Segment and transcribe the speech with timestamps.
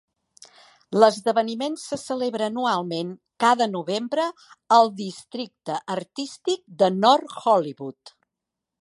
[1.01, 3.11] L'esdeveniment se celebra anualment
[3.45, 4.27] cada novembre
[4.81, 8.17] al districte artístic de North Hollywood.